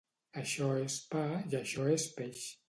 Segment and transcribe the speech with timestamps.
[0.43, 1.21] Això és pa
[1.53, 2.49] i això és peix.